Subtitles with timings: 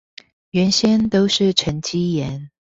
[0.49, 2.49] 原先都是沈積岩